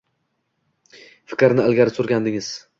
[1.35, 2.53] fikrni ilgari surgandingiz.